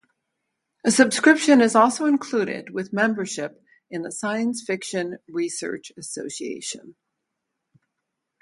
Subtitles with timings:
[0.83, 6.95] A subscription is also included with membership in the Science Fiction Research Association.